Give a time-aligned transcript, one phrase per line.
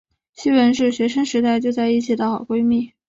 [0.33, 2.91] 希汶是学生时代就在一起的好闺蜜。